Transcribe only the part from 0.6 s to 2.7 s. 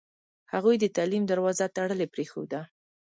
د تعلیم دروازه تړلې پرېښوده.